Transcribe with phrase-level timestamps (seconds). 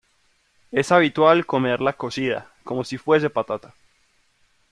[0.71, 3.75] Es habitual comerla cocida como si fuese patata.